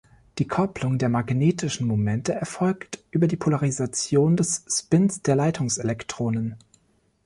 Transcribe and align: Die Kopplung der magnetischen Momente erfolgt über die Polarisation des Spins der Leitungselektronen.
Die 0.39 0.47
Kopplung 0.47 0.97
der 0.97 1.09
magnetischen 1.09 1.85
Momente 1.85 2.33
erfolgt 2.33 2.97
über 3.11 3.27
die 3.27 3.37
Polarisation 3.37 4.35
des 4.35 4.65
Spins 4.67 5.21
der 5.21 5.35
Leitungselektronen. 5.35 6.55